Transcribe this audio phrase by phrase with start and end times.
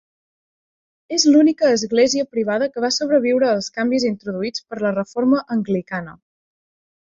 [1.17, 6.17] És l'única església privada que va sobreviure als canvis introduïts per la reforma anglicana.